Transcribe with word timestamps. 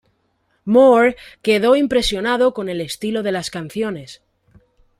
Moore 0.65 1.15
quedó 1.43 1.75
impresionado 1.75 2.55
con 2.55 2.69
el 2.69 2.81
estilo 2.81 3.21
de 3.21 3.31
las 3.31 3.51
canciones. 3.51 4.23